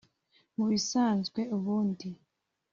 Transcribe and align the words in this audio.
Mu 0.55 0.65
bisanzwe 0.71 1.41
ubundi 1.57 2.09